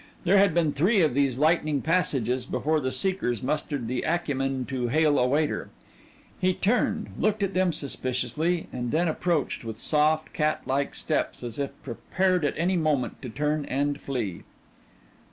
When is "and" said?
8.73-8.89, 13.65-14.01